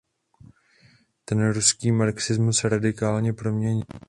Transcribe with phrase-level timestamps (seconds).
[1.25, 3.83] Ten ruský marxismus radikálně proměnil.